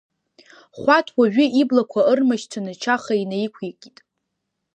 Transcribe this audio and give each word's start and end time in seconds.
Хәаҭ 0.79 1.07
уажәы 1.17 1.45
иблақәа 1.61 2.01
ырмашьцаны, 2.11 2.71
Чаха 2.81 3.13
инаиқәикит. 3.23 3.97